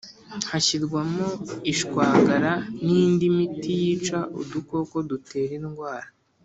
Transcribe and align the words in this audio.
hashyirwamo 0.49 1.27
ishwagara 1.71 2.51
n’indi 2.85 3.25
miti 3.35 3.71
yica 3.81 4.19
udukoko 4.41 4.95
dutera 5.09 5.53
indwara 5.61 6.07